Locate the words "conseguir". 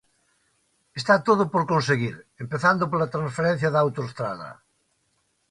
1.73-2.15